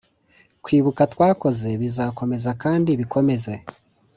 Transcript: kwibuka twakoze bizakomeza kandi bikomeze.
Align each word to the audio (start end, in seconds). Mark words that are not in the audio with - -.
kwibuka 0.63 1.01
twakoze 1.13 1.69
bizakomeza 1.81 2.49
kandi 2.63 2.91
bikomeze. 2.99 3.53